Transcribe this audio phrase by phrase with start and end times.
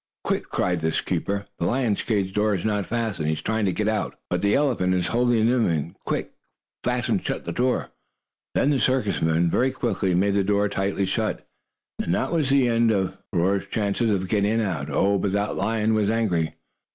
[0.23, 1.45] "Quick!" cried this keeper.
[1.59, 3.27] "The lion's cage door is not fastened.
[3.27, 5.95] He is trying to get out, but the elephant is holding him in.
[6.05, 6.33] Quick!
[6.83, 7.91] Fasten shut the door!"
[8.55, 11.47] Then the circus men, very quickly, made the door tightly shut,
[12.01, 14.89] and that was the end of Roarer's chances for getting out.
[14.89, 16.55] Oh, but that lion was angry!